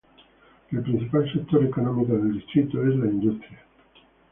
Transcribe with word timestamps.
El 0.71 0.81
principal 0.81 1.31
sector 1.31 1.63
económico 1.63 2.13
del 2.17 2.33
distrito 2.33 2.81
es 2.81 2.95
la 2.95 3.05
industria. 3.05 3.59